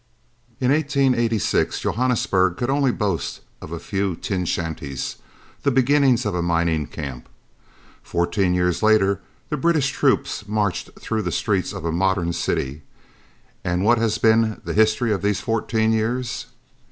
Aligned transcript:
In 0.59 0.71
1886 0.71 1.81
Johannesburg 1.81 2.57
could 2.57 2.71
only 2.71 2.91
boast 2.91 3.41
of 3.61 3.71
a 3.71 3.77
few 3.77 4.15
tin 4.15 4.45
shanties 4.45 5.17
the 5.61 5.69
beginnings 5.69 6.25
of 6.25 6.33
a 6.33 6.41
mining 6.41 6.87
camp; 6.87 7.29
fourteen 8.01 8.55
years 8.55 8.81
later 8.81 9.21
the 9.49 9.57
British 9.57 9.91
troops 9.91 10.47
marched 10.47 10.89
through 10.99 11.21
the 11.21 11.31
streets 11.31 11.71
of 11.71 11.85
a 11.85 11.91
modern 11.91 12.33
city. 12.33 12.81
And 13.63 13.85
what 13.85 13.99
has 13.99 14.17
been 14.17 14.59
the 14.65 14.73
history 14.73 15.13
of 15.13 15.21
these 15.21 15.39
fourteen 15.39 15.91
years? 15.91 16.47